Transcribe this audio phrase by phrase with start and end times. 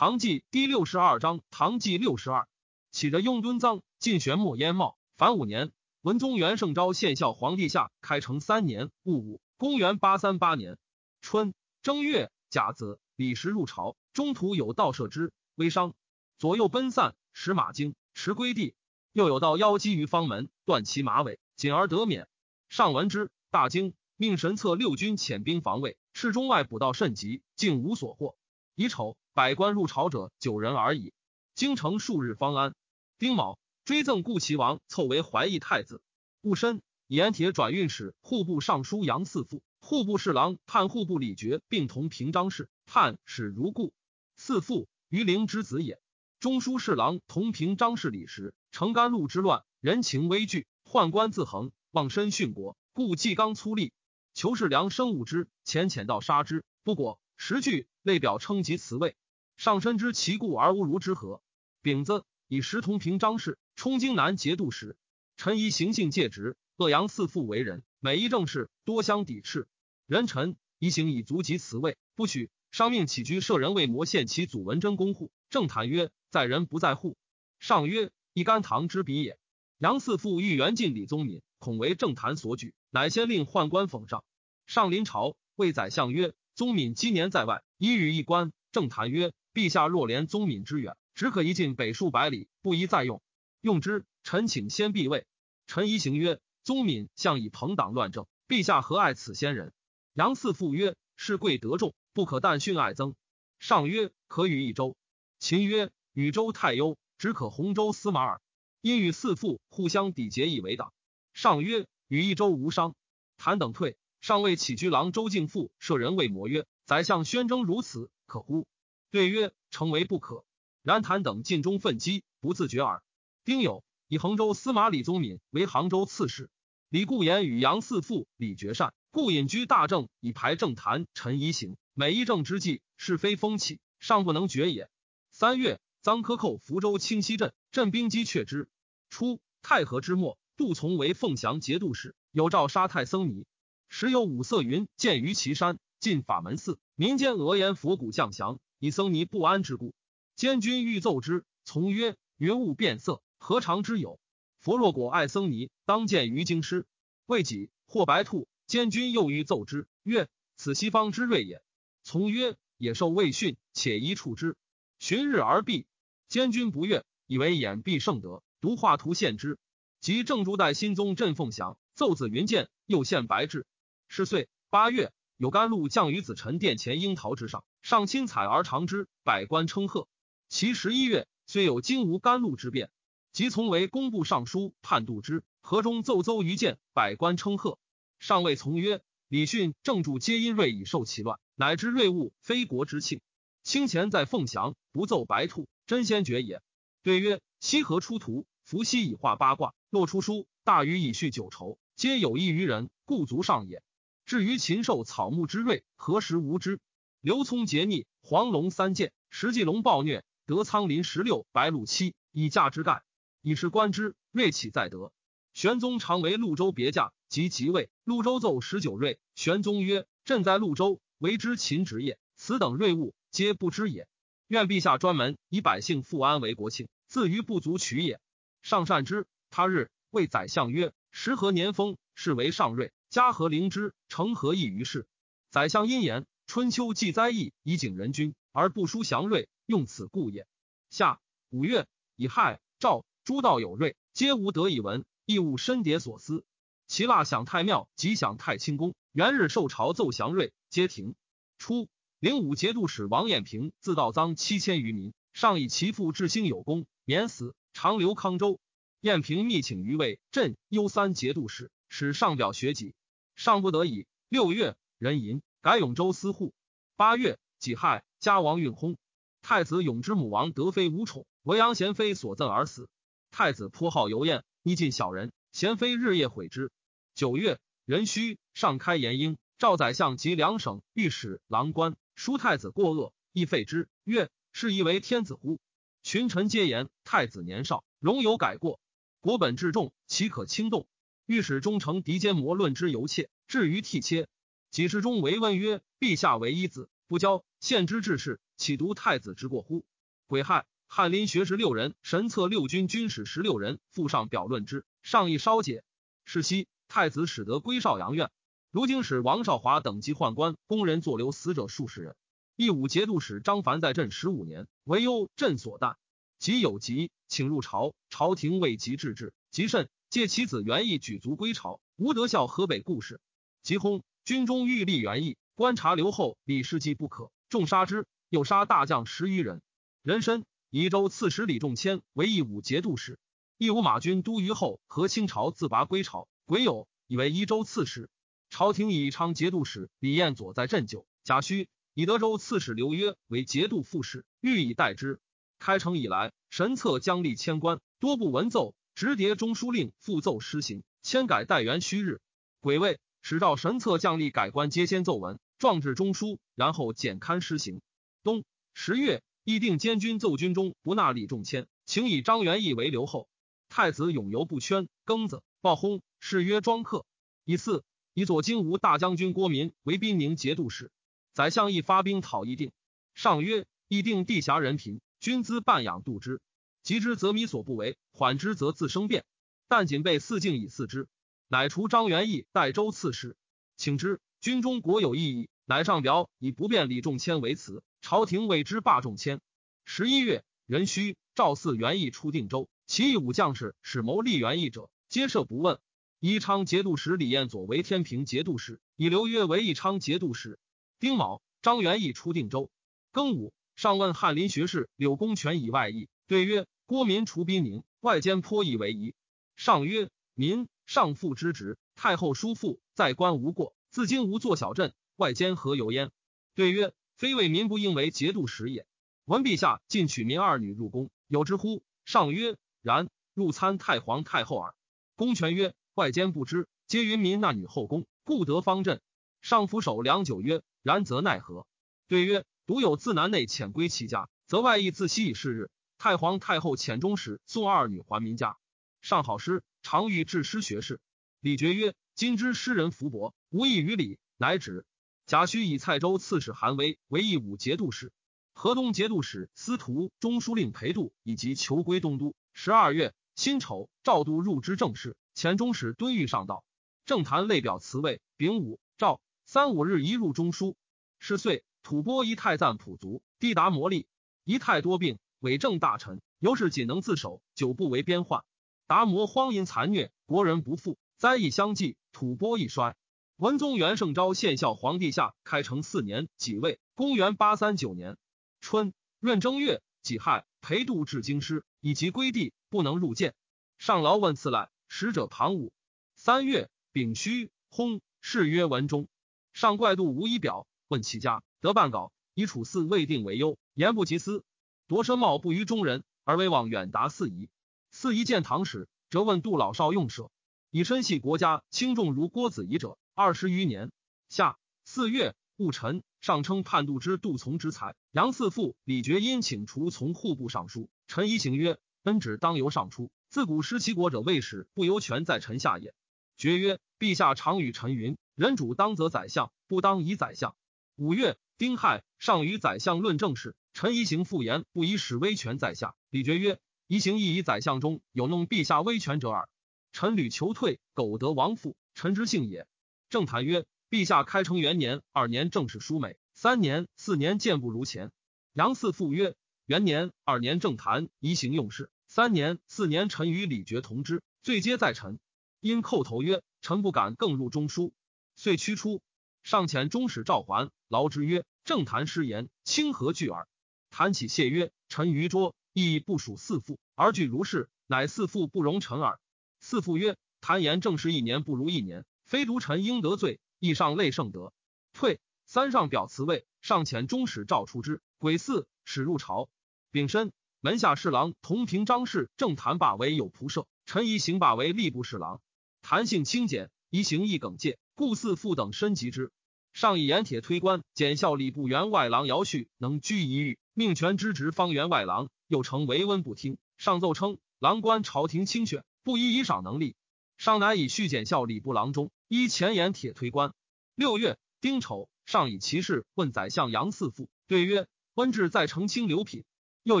[0.00, 2.48] 唐纪第六十二章，唐纪六十二，
[2.90, 10.78] 起着雍敦臧，晋玄末焉茂，凡五年，文宗元圣昭献孝皇帝下，开成三年戊午，公元八三八年
[11.20, 11.52] 春
[11.82, 15.92] 正月甲子，李时入朝，中途有盗射之，微伤，
[16.38, 18.74] 左右奔散，使马惊，驰归地。
[19.12, 22.26] 又有道妖击于方门，断其马尾，仅而得免。
[22.70, 28.34] 上闻之，大惊，命神策六军遣兵防卫，赤中外捕道甚急，竟无所获。
[28.74, 29.18] 乙丑。
[29.32, 31.12] 百官入朝者九人而已，
[31.54, 32.74] 京城数日方安。
[33.16, 36.02] 丁卯，追赠顾齐王，凑为怀义太子。
[36.40, 43.94] 戊申，盐铁转运使、户部尚书杨四父、户部侍郎判户部李傕并同平章事，判使如故。
[44.36, 46.00] 四父于陵之子也。
[46.40, 53.92] 中书侍郎同平章事李时，成甘露之乱，人情危惧，宦官自横，忘身殉国，故纪纲粗吏，
[54.34, 57.20] 求是良生物之，浅浅道杀之，不果。
[57.36, 59.16] 十句类表称及辞位。
[59.56, 61.42] 上身知其故而无如之何？
[61.82, 64.96] 丙子，以石同平张氏充京南节度使。
[65.36, 69.68] 陈仪行性介直，恶阳四父为人，每一政事多相抵斥。
[70.06, 72.50] 人臣宜行以足及辞位，不许。
[72.70, 75.32] 上命起居舍人为魔献其祖文贞公户。
[75.50, 77.16] 政谈曰：“在人不在户。”
[77.58, 79.38] 上曰：“一甘棠之笔也。”
[79.78, 84.22] 杨四父欲援晋李宗闵，恐为政坛所举，乃先令宦官讽上。
[84.66, 89.32] 上临朝，谓宰相曰：“宗闵积年在外，一与一官。”正谈曰。
[89.54, 93.22] 陛下若怜宗闵之远，只可一进北数百里，不宜再用。
[93.62, 95.24] 用之，臣请先避位。
[95.66, 99.72] 臣宜行曰：宗闵向以朋党乱政，陛下何爱此先人？
[100.12, 103.14] 杨四父曰：是贵德重，不可但训爱增。
[103.58, 104.98] 上曰：可与一州。
[105.38, 108.42] 秦曰：与州太忧，只可洪州司马耳。
[108.82, 110.92] 因与四父互相抵结，以为党。
[111.32, 112.94] 上曰：与一州无伤。
[113.38, 118.66] 谭等退，上谓起居郎周敬父舍人谓魔曰：宰相宣征如此，可乎？
[119.10, 120.44] 对曰：“诚为不可。”
[120.82, 123.02] 然谭等尽忠奋击，不自觉耳。
[123.44, 126.50] 丁酉，以衡州司马李宗闵为杭州刺史。
[126.90, 131.06] 李固言与杨四父李绝善，故隐居大政，以排政坛。
[131.14, 134.90] 陈仪行，每一政之际，是非风起，尚不能决也。
[135.30, 138.68] 三月，臧科寇福州清溪镇，镇兵击却之。
[139.08, 143.46] 初，太和之末，杜从为凤翔节度使，有诏杀太僧尼。
[143.92, 148.60] 时有五色云见于岐山，进法门寺，民间讹言佛骨降降。
[148.78, 149.92] 以僧尼不安之故，
[150.36, 154.20] 监军欲奏之，从曰：“云雾变色，何尝之有？
[154.60, 156.86] 佛若果爱僧尼，当见于京师。
[157.26, 158.48] 未几，或白兔。
[158.68, 161.60] 监军又欲奏之，曰：‘此西方之瑞也。’
[162.04, 164.56] 从曰：‘野兽未驯，且宜处之。’
[165.00, 165.84] 旬日而毕。
[166.28, 169.58] 监军不悦，以为眼必圣德，独画图献之。
[170.00, 173.66] 及正朱代新宗振凤翔，奏子云剑，又献白质。
[174.10, 175.10] 是岁八月。”
[175.40, 180.06] 有甘露降于子臣殿前樱桃之上，上亲采而尝之，百官称贺。
[180.50, 182.90] 其十一月，虽有今无甘露之变，
[183.32, 187.78] 即从为工部尚书判度之，河中奏奏于见，百官称贺。
[188.18, 193.22] 上谓从曰：“李训正主皆因瑞以受其乱，乃知瑞物非国之庆。
[193.62, 196.60] 清前在凤翔，不奏白兔，真先觉也。”
[197.02, 203.82] 对曰：“西河出图，伏羲以画八卦，洛出书，大禹以叙九畴，皆有益于人，故足上也。”
[204.30, 206.78] 至于禽兽草木之瑞，何时无知？
[207.20, 213.02] 刘聪桀逆，黄龙三剑，石季龙暴虐，得苍林十六，白鹿七，以驾之盖，
[213.42, 214.14] 以是观之。
[214.30, 215.12] 瑞岂在得？
[215.52, 219.18] 玄宗常为潞州别驾，及即位，潞州奏十九瑞。
[219.34, 224.06] 玄宗曰：“朕在潞州，为之秦职业，此等瑞物，皆不知也。
[224.46, 228.20] 愿陛下专门以百姓富安为国庆，自于不足取也。”
[228.62, 229.26] 上善之。
[229.50, 231.96] 他日谓宰相曰：“时何年丰？
[232.14, 235.04] 是为上瑞。”嘉禾灵芝，成何异于世？
[235.50, 240.46] 宰相因言：春秋既灾异，以警人君，而不书祥瑞，用此故也。
[240.90, 246.44] 夏五月，乙亥，赵诸道有瑞，皆无得以闻，亦务深迭所思。
[246.86, 248.94] 其腊享太庙，即享太清宫。
[249.10, 251.16] 元日受朝奏祥瑞，皆停。
[251.58, 251.88] 初，
[252.20, 258.60] 灵武节度使王彦平自盗赃七千余民，上以其父至兴有功，免死，长留康州。
[259.00, 262.94] 彦平密请于位镇幽三节度使，使上表学己。
[263.40, 266.52] 上不得已，六月，壬寅，改永州司户。
[266.94, 268.98] 八月，己亥，家王运薨。
[269.40, 272.90] 太子永之母王德妃无宠，为杨贤妃所赠而死。
[273.30, 276.70] 太子颇好游宴，逆尽小人，贤妃日夜悔之。
[277.14, 283.88] 九月，壬戌，上开延英，赵宰相及两省御史郎官书太子过恶，亦废之。
[284.04, 285.58] 曰：是以为天子乎？
[286.02, 288.78] 群臣皆言太子年少，容有改过。
[289.22, 290.86] 国本至重，岂可轻动？
[291.30, 294.26] 御史中丞狄坚摩论之尤切，至于替切。
[294.72, 299.84] 几世中为问曰：“陛下为一子，不教，献之治事，岂独太子之过乎？
[300.26, 304.84] 癸亥，翰林学士六人，神策六军军使十六人，附上表论之。
[305.02, 305.84] 上议稍解。
[306.24, 308.32] 是夕，太子使得归少阳院。
[308.72, 312.16] 如今使王少华等及宦官、宫人坐留死者数十人。
[312.56, 315.94] 义武节度使张凡在镇十五年，为忧镇所惮。
[316.40, 319.32] 即有疾，请入朝，朝廷未及治之。
[319.52, 321.80] 及甚，借其子元义举族归朝。
[321.96, 323.20] 吴德孝河北故事。
[323.62, 328.08] 即轰，军中欲立元义，观察留后，李世基不可，众杀之。
[328.28, 329.62] 又杀大将十余人。
[330.02, 333.20] 人参宜州刺史李仲谦为义武节度使。
[333.56, 336.28] 义武马军都虞后，和清朝自拔归朝。
[336.44, 338.10] 癸酉，以为宜州刺史。
[338.50, 341.06] 朝廷以昌节度使李彦佐在镇酒。
[341.22, 345.20] 贾诩以德州刺史刘约为节度副使，欲以代之。
[345.60, 352.20] 开城以来，神策将立千官，多部文奏，直迭中书令复奏施行，迁改代元虚日。
[352.60, 357.80] 癸未，使召神策将吏改官，皆先奏文，壮至中书，然后简刊施行。
[358.22, 358.44] 冬
[358.74, 363.26] 十月，议定监军奏军中不纳李仲谦，请以张元义为留后。
[363.70, 367.06] 太子永游不圈庚子，报薨，谥曰庄客。
[367.46, 367.82] 以四，
[368.12, 370.90] 以左金吾大将军郭民为宾宁节度使。
[371.32, 372.70] 宰相亦发兵讨议定。
[373.14, 376.42] 上曰：议定地狭人贫，军资半养度之。
[376.82, 379.24] 急之则米所不为，缓之则自生变。
[379.68, 381.08] 但仅备四境以四之，
[381.48, 383.36] 乃除张元义代州刺史，
[383.76, 384.20] 请之。
[384.40, 387.82] 军中国有异议，乃上表以不便李仲谦为辞。
[388.00, 389.42] 朝廷为之罢仲谦。
[389.84, 395.78] 十一月，壬戌，赵四元义出定州，其义武将士使谋立元义者，皆赦不问。
[396.20, 400.58] 宜昌节度使李彦佐为天平节度使，以刘约为宜昌节度使。
[400.98, 402.70] 丁卯，张元义出定州。
[403.12, 409.16] 庚午，上问翰林学士柳公权以外议，对曰：郭民除宾宁，外兼颇以为宜。
[409.56, 416.12] 上曰：民上父之职，太后叔父在官无过，自今无作小镇，外兼何由焉？
[416.54, 416.94] 对曰。
[417.16, 418.86] 非为民不应为节度使也。
[419.24, 421.82] 闻陛下尽取民二女入宫，有之乎？
[422.04, 423.08] 上曰：然。
[423.34, 424.76] 入参太皇太后耳。
[425.16, 429.02] 公权曰：外间不知，皆云民纳女后宫，故得方阵。
[429.40, 431.66] 上俯首良久曰：然则奈何？
[432.06, 435.70] 对曰：独有自南内遣归其家，则外亦自西以是日。
[436.00, 438.56] 太皇太后遣中使送二女还民家。
[439.02, 440.98] 上好诗，常欲致诗学士。
[441.40, 444.86] 李觉曰：今之诗人福薄，无异于礼，乃止。
[445.26, 448.14] 贾诩以蔡州刺史韩威为义武节度使，
[448.54, 452.34] 河东节度使司徒、中书令裴度以及求归东都。
[452.54, 456.64] 十二月辛丑，赵都入之政事，遣中使敦裕上道，
[457.04, 458.22] 政坛类表辞位。
[458.38, 460.78] 丙午，赵三五日一入中书。
[461.18, 464.06] 是岁，吐蕃一太赞普卒，滴达摩利
[464.44, 468.44] 一太多病，伪政大臣，由是仅能自守，久不为边患。
[468.86, 472.94] 达摩荒淫残虐，国人不富，灾异相继，吐蕃亦衰。
[473.36, 478.18] 文宗元圣昭献孝皇帝下开成四年己未，公元八三九年
[478.60, 483.34] 春闰正月己亥，裴度至京师，以及归地，不能入见。
[483.78, 485.72] 上劳问赐来，使者庞武。
[486.16, 489.08] 三月丙戌，薨，谥曰文忠。
[489.54, 494.44] 上怪度无仪表，问其家，得半稿，以处嗣未定为忧，言不及思。
[494.90, 497.48] 夺身貌不于中人，而威望远达四夷。
[497.92, 500.32] 四夷见唐使，则问杜老少用舍，
[500.72, 502.98] 以身系国家，轻重如郭子仪者。
[503.14, 503.92] 二十余年，
[504.28, 507.94] 夏四月戊辰，上称叛杜之杜从之才。
[508.10, 515.94] 杨四父李觉因请除从户部尚书，臣疑行曰：“恩旨当由上出，自古失其国者未始，不由权在臣下也。”
[516.36, 520.56] 爵曰：“陛下常与臣云：人主当则宰相，不当以宰相。”
[520.98, 525.94] 五月丁亥，上与宰相论政事，臣疑行复言，不以使威权在下。
[526.10, 529.48] 李觉曰：“宜行亦以宰相中有弄陛下威权者耳。
[529.92, 532.66] 臣屡求退，苟得王父，臣之幸也。”
[533.08, 538.10] 政谈曰：“陛下开成元年、二年政事疏美，三年、四年见不如前。”
[538.52, 539.34] 杨嗣复曰
[539.66, 545.18] ：“元年、二年政坛宜行用事，三年、四年臣与李傕同之，罪皆在臣。”
[545.60, 547.92] 因叩头曰：“臣不敢更入中书。”
[548.36, 549.00] 遂驱出。
[549.42, 553.48] 上遣中使赵桓劳之曰：“政坛失言，清何惧耳？”
[553.90, 559.20] 谈起谢曰：“臣于拙，亦不属四父，而惧如是，乃四父不容臣耳。”
[559.60, 564.52] 四父曰：“谭言正是一年不如一年。”非独臣应得罪，亦上累圣德。
[564.92, 568.00] 退三上表辞位，上遣中使赵出之。
[568.18, 569.48] 癸巳，使入朝。
[569.90, 575.42] 丙申，门下侍郎同平张氏正谭霸为有仆射，陈仪行霸为吏部侍郎。
[575.82, 579.32] 谭性清简，仪行亦耿介，故四父等深及之。
[579.72, 586.58] 上以盐铁推官，检校礼部员外郎姚旭能居一隅，命权之职方员外郎，又称为温不听。
[586.76, 589.94] 上奏称郎官朝廷清选，不依以赏能力。
[590.38, 592.10] 上乃以续检校礼部郎中。
[592.28, 593.52] 依前言铁推官。
[593.94, 599.44] 六月丁丑，上以其事问宰相杨四父，对曰：“温志在澄清流品，
[599.82, 600.00] 又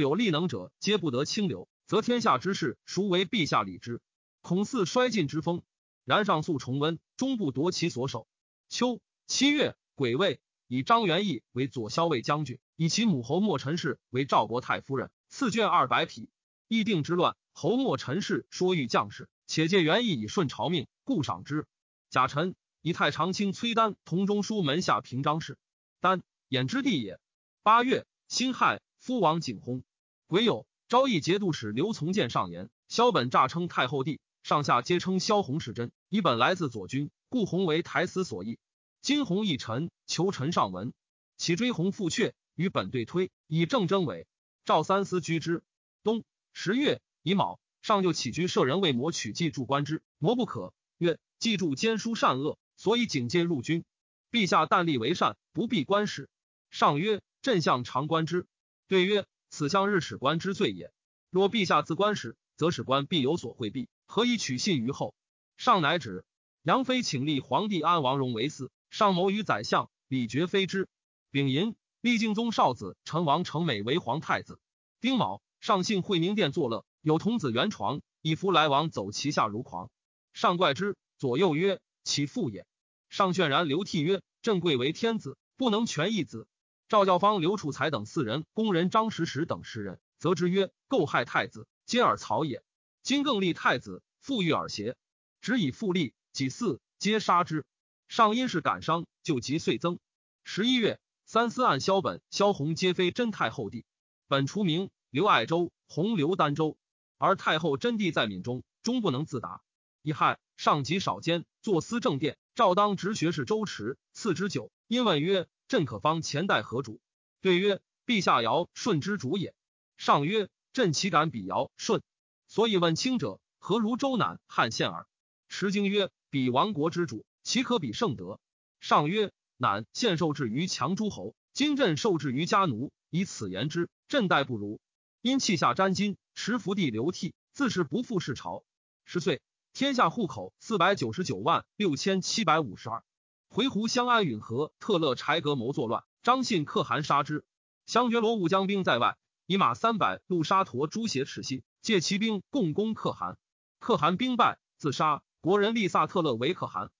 [0.00, 4.00] 有力能者，皆不得清流，则天下之事，孰为陛下理之？
[4.42, 5.62] 恐似衰尽之风。
[6.04, 8.26] 然上诉重温，终不夺其所守。
[8.68, 9.00] 秋
[9.30, 16.28] 七月，癸未，以张元义为左骁卫将军，以其母侯莫陈氏为赵国太夫人，赐绢二百匹。
[16.66, 21.68] 议定之乱，侯莫陈氏说欲将士，且借元义以顺朝命，故赏之。
[22.10, 25.56] 贾臣以太常卿崔丹同中书门下平章事。
[26.00, 27.20] 丹衍之地也。
[27.62, 29.84] 八月，辛亥，夫王景薨。
[30.26, 34.18] 癸酉，昭义节度使刘从谏上言，萧本诈称太后帝。
[34.42, 38.58] 上下皆称萧弘是真，以本来自左军，故弘为台词所译。
[39.02, 40.92] 今弘一臣，求臣上闻，
[41.38, 44.26] 其追鸿复阙，与本对推，以正真伪。
[44.66, 45.62] 赵三思居之。
[46.02, 50.74] 冬十月乙卯，上就起居舍人为魔取计助官之，魔不可。
[50.98, 53.84] 曰：记住奸书善恶，所以警戒入军。
[54.30, 56.28] 陛下但立为善，不必官事。
[56.70, 58.46] 上曰：朕向常观之。
[58.86, 60.92] 对曰：此向日使官之罪也。
[61.30, 63.88] 若陛下自官时，则使官必有所回避。
[64.04, 65.14] 何以取信于后？
[65.56, 66.22] 上乃止。
[66.62, 70.88] 杨妃请立皇帝安王荣为嗣，上谋于宰相，李傕非之。
[71.30, 74.60] 丙寅，立敬宗少子陈王成美为皇太子。
[75.00, 79.90] 丁卯，上幸惠宁殿作乐，有童子圆床，以夫来往走其下如狂。
[80.32, 82.66] 上怪之，左右曰：“其父也。”
[83.08, 86.48] 上渲然流涕曰：“朕贵为天子，不能全一子。”
[86.88, 92.64] 赵教方、刘楚才等四人，工人张实实等十人，则之曰：“构害太子，皆尔曹也。”
[93.04, 94.96] 今更立太子，复欲尔邪？
[95.40, 97.64] 只以复立，己巳，皆杀之。
[98.10, 100.00] 上因是感伤，就急遂增。
[100.42, 103.84] 十一月，三司按萧本、萧红皆非真太后帝。
[104.26, 106.76] 本除名，刘爱州，洪刘丹州，
[107.18, 109.62] 而太后真帝在闽中，终不能自达。
[110.02, 112.36] 乙亥，上极少监，坐司正殿。
[112.56, 114.72] 赵当直学士周迟，赐之酒。
[114.88, 117.00] 因问曰：“朕可方前代何主？”
[117.40, 119.54] 对曰：“陛下尧舜之主也。”
[119.98, 122.02] 上曰：“朕岂敢比尧舜？”
[122.48, 125.06] 所以问清者，何如周南、汉献耳？
[125.48, 128.38] 持经曰：“彼亡国之主，岂可比圣德？”
[128.80, 134.80] 上曰：“乃献受制于强诸侯，今朕受制于家奴，以此言之，朕待不如。
[135.22, 138.64] 因气下沾巾，持福地流涕，自是不复世朝。
[139.04, 139.42] 十岁，
[139.72, 143.04] 天下户口四百九十九万六千七百五十二。
[143.50, 147.44] 回鹘相安允和特勒柴格谋作乱，张信可汗杀之。
[147.84, 151.62] 相觉罗武将兵在外，以马三百路沙陀朱邪赤心。
[151.82, 153.38] 借骑兵共攻可汗，
[153.78, 155.22] 可汗兵败自杀。
[155.40, 156.90] 国人利萨特勒为可汗。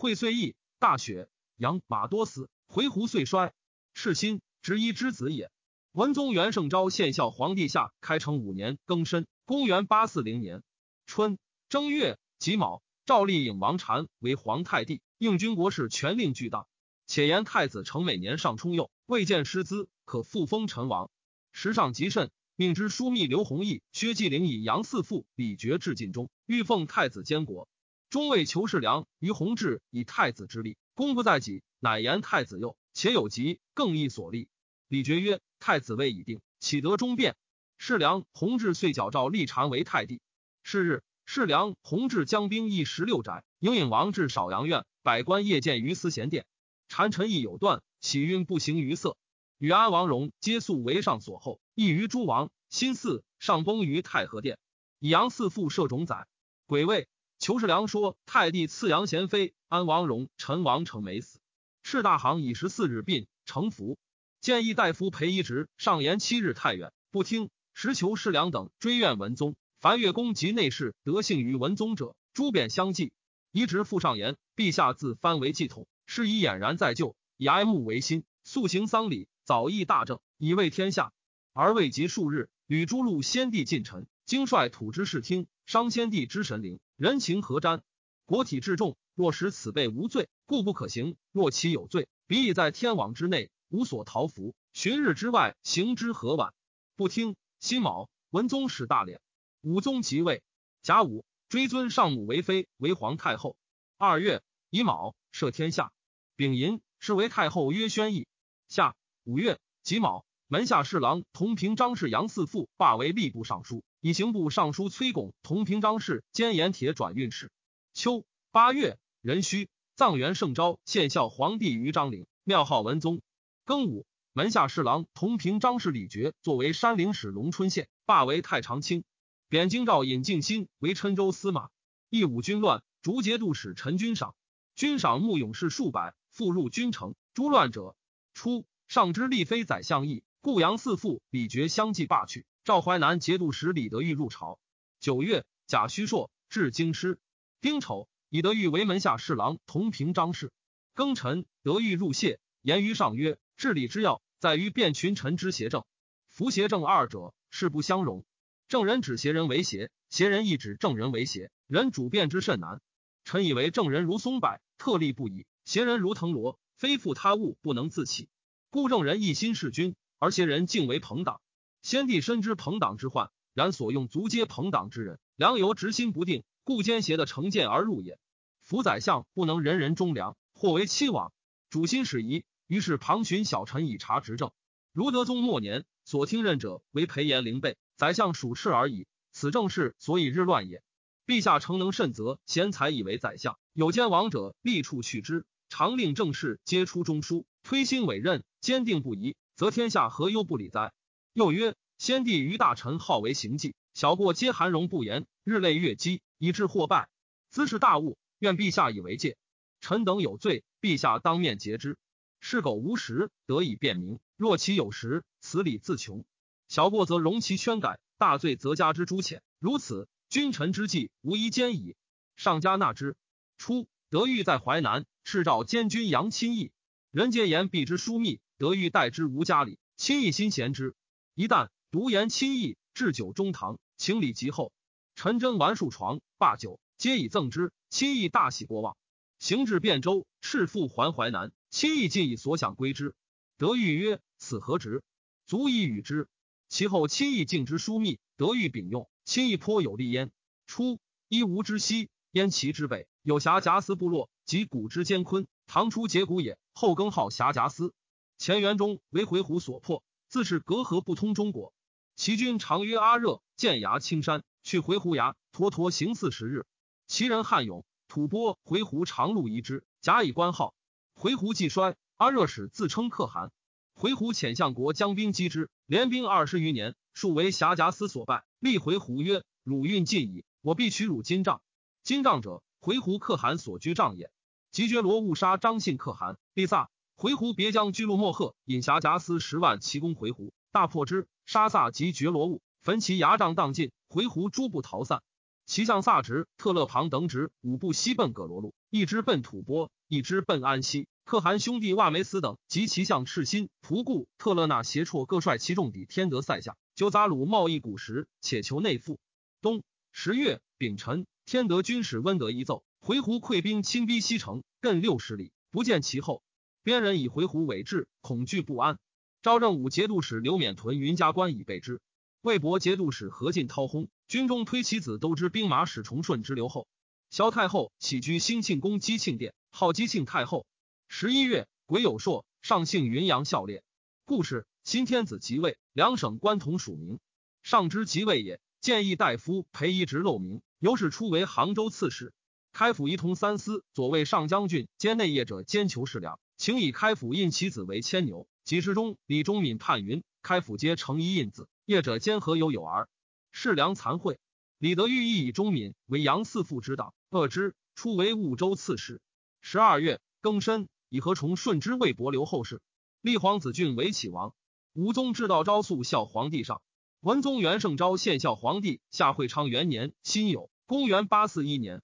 [0.00, 1.28] 会遂邑大雪，
[1.58, 3.52] 羊马多死，回鹘遂衰。
[3.92, 5.50] 赤心执一之子也。
[5.92, 10.62] 文宗元圣昭献孝皇帝下开成五年庚申，公元八四零年
[11.04, 11.36] 春
[11.68, 16.66] 正月己卯，赵立颖王禅为皇太帝，应军国事权令巨大。
[17.06, 21.10] 且言太子成每年上冲幼，未见师资，可复封陈王。
[21.52, 22.30] 时尚极甚。
[22.56, 27.68] 命之枢密刘弘毅、薛继陵以杨嗣父、李傕至晋中，欲奉太子监国。
[28.10, 34.48] 中尉裘世良于弘治以太子之力，功不在己，乃言太子幼，且有疾，更易所立。
[34.88, 37.36] 李傕曰：“太子位已定，岂得中变？”
[37.78, 40.20] 世良、弘治遂矫诏立禅为太帝。
[40.64, 46.46] 是日，世良、弘治将兵役十六宅，迎引王至少阳院，百官夜见于司贤殿。
[46.88, 49.16] 禅臣亦有断，喜运不行于色。
[49.56, 52.50] 与安王荣皆素为上所厚，异于诸王。
[52.70, 54.58] 新嗣上崩于太和殿，
[54.98, 56.26] 以杨嗣父摄冢宰。
[56.66, 57.06] 癸未，
[57.40, 61.40] 裘世良说太帝赐杨贤妃，安王荣、陈王成没死。
[61.82, 63.96] 赤大行以十四日病，成服。
[64.42, 67.48] 建议大夫裴仪直上言七日太远，不听。
[67.72, 73.10] 时裘世良等追怨文宗，凡越公及内侍得幸于文宗者，诸贬相继。
[73.52, 79.28] 仪直复上言：陛下自藩为继统，是以俨然在就，以哀慕为心，素行丧礼。
[79.44, 81.10] 早议大政，以为天下，
[81.54, 87.82] 而未及数日，吕诸路先帝近臣，经率土之视听，伤先帝之神灵，人情何沾？
[88.26, 94.54] 国体至重，若使此辈无罪，故不可行；若其有罪，彼已在天网之内，无所逃服。
[94.74, 96.52] 旬日之外，行之何晚？
[96.96, 97.36] 不听。
[97.58, 99.18] 辛卯，文宗使大敛，
[99.62, 100.42] 武宗即位。
[100.82, 103.56] 甲午，追尊上母为妃，为皇太后。
[103.96, 105.92] 二月乙卯，赦天下。
[106.36, 108.26] 丙寅，是为太后曰宣义。
[108.68, 108.94] 夏。
[109.24, 117.52] 五月己卯，门下侍郎同平章事杨嗣父罢为吏部尚书，以刑部尚书崔巩同平章事兼盐铁转运使。
[117.92, 123.20] 秋八月壬戌，藏元圣昭献孝皇帝于张陵，庙号文宗。
[123.66, 129.04] 庚午，门下侍郎同平章事李傕作为山陵使龙春县，罢为太常卿。
[129.50, 131.68] 贬京兆尹敬新为郴州司马。
[132.08, 134.34] 义武军乱，逐节度使陈军赏，
[134.74, 137.14] 军赏募勇士数百，复入军城。
[137.34, 137.94] 诛乱者，
[138.32, 138.64] 初。
[138.88, 142.46] 上之立妃宰相义，故阳四父李傕相继罢去。
[142.70, 144.60] 赵淮南节度使李德裕入朝。
[145.00, 147.18] 九月，贾虚硕至京师。
[147.60, 150.52] 丁丑，以德裕为门下侍郎同平章事。
[150.94, 155.82] 庚辰，德裕入谢，言于上曰：“治理之要，在于辨群臣之邪正。
[156.28, 158.24] 夫邪正二者，势不相容。
[158.68, 162.80] 正人指邪人为邪，邪人亦指正人为邪，人主辩之甚难。
[163.24, 168.28] 臣以为正人如松柏，特立不已；邪人如藤萝，非负他物，不能自起。
[168.70, 171.40] 故正人一心事君，而邪人敬为朋党。
[171.82, 178.18] 先帝深知朋党之患，然所用足皆朋党之人，良由直心不定，故奸邪的成见而入也。
[178.60, 181.30] 夫宰相不能人人忠良。”或为欺罔，
[181.70, 184.50] 主心始疑，于是旁寻小臣以察执政。
[184.92, 189.06] 如德宗末年所听任者为裴炎灵备，宰相属斥而已。
[189.32, 190.82] 此正是所以日乱也。
[191.26, 200.92] 陛下诚能慎责贤才以为宰相，有奸王者立处去之，常令政事皆出中书，推心委任，坚定不移，则天下何忧不理哉？
[201.32, 207.08] 又曰：先帝于大臣好为行迹，小过皆含容不言，日累月积，以致祸败。
[207.50, 209.36] 兹是大误，愿陛下以为戒。
[209.80, 211.96] 臣等有罪，陛下当面诘之。
[212.40, 216.24] 是苟无实，得以辨明；若其有实，此理自穷。
[216.66, 219.42] 小过则容其圈改，大罪则加之诛浅。
[219.60, 221.94] 如此，君臣之计无一奸矣。
[222.34, 223.16] 上加纳之。
[223.56, 226.72] 初，德裕在淮南，敕召监军杨钦义。
[227.12, 230.94] 人皆言必之疏密，德裕待之无家礼，钦义心贤之。
[231.40, 234.74] 一旦独言亲意，置酒中堂，情礼极厚。
[235.14, 237.72] 陈真玩数床罢酒，皆以赠之。
[237.88, 238.94] 亲意大喜过望。
[239.38, 243.14] 行至汴州，赤父还淮南，亲意尽以所想归之。
[243.56, 245.02] 德裕曰：“此何直？
[245.46, 246.28] 足以与之。”
[246.68, 250.30] 其后亲意敬之疏密，德裕秉用，亲意颇有利焉。
[250.66, 255.46] 初，一吴之西，燕齐之北，有辖夹斯部落，及古之坚昆。
[255.66, 257.94] 唐初结古也，后更号辖夹斯。
[258.36, 261.74] 前元中为回鹘所破，自是隔河不通中国。
[262.14, 266.64] 齐军常约阿热，建崖青山，去回鹘崖，橐橐行四十日。
[267.08, 267.84] 齐人汉勇。
[268.06, 270.74] 吐蕃回鹘长路遗之，假以官号。
[271.14, 273.52] 回鹘既衰，阿热使自称可汗。
[273.94, 278.44] 回鹘遣相国将兵击之，连兵二十余年，数为辖夹司所败。
[278.58, 281.60] 立回鹘曰：“汝运尽矣，我必取汝金帐。
[282.02, 284.30] 金帐者，回鹘可汗所居帐也。”
[284.70, 286.90] 吉觉罗误杀张信可汗，立萨。
[287.20, 295.22] 回鹘别将居路莫贺引辖夹司十万骑攻回鹘，大破之，杀萨及觉罗兀，焚其牙帐荡尽，回鹘诸部逃散。
[295.66, 301.08] 其将萨直、特勒庞等指五部西奔葛罗路，一支奔吐蕃，一支奔安西。
[301.26, 309.18] 可汗兄弟瓦梅斯等及其相赤心、仆固、特勒纳协绰各率其众抵天德塞下，纠杂鲁贸易古石，且求内附。
[309.60, 316.42] 冬十月丙辰，天德军使温德一奏，回鹘溃兵侵逼西城，亘六十里，不见其后。
[316.82, 318.98] 边人以回鹘为质，恐惧不安。
[319.42, 322.00] 昭正武节度使刘勉屯云家关以备之。
[322.40, 324.08] 魏博节度使何进涛轰。
[324.28, 326.88] 军中推其子都知兵马使崇顺之留后，
[327.28, 330.64] 萧太后起居兴庆宫姬庆殿，号姬庆太后。
[331.08, 333.82] 十一月，癸酉朔，上幸云阳孝烈。
[334.24, 337.18] 故事：新天子即位，两省官同署名。
[337.62, 342.32] 上之即位也，建议大夫裴一直漏名，由是初为杭州刺史。
[342.72, 348.46] 开府仪同三司左卫上将军兼内业者兼求士粮，请以开府印其子为牵牛。
[348.64, 353.08] 几时中，李忠敏判云：开府皆成一印子，业者兼何有有儿？
[353.52, 354.38] 士良惭愧，
[354.78, 357.74] 李德裕亦以忠敏为杨四父之党，恶之。
[357.96, 359.20] 初为婺州刺史。
[359.60, 362.80] 十二月庚申，以何崇顺之魏伯留后事，
[363.20, 364.54] 立皇子俊为启王。
[364.94, 366.80] 武宗至道昭肃孝皇帝上。
[367.20, 372.00] 文宗元圣昭献孝皇帝下会昌元年辛酉，公元八四一年